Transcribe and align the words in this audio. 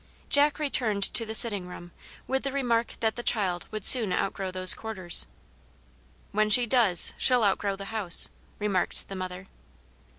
Jack 0.29 0.57
returned 0.57 1.03
to 1.13 1.27
the 1.27 1.35
sitting 1.35 1.67
room 1.67 1.91
with 2.25 2.41
the 2.41 2.51
remark 2.51 2.95
that 3.01 3.15
the 3.15 3.21
child 3.21 3.67
would 3.69 3.85
soon 3.85 4.11
outgrow 4.11 4.49
those 4.49 4.73
quarters. 4.73 5.27
"When 6.31 6.49
she 6.49 6.65
DOES, 6.65 7.13
she'll 7.19 7.43
outgrow 7.43 7.75
the 7.75 7.85
house," 7.93 8.29
remarked 8.57 9.09
the 9.09 9.15
mother. 9.15 9.45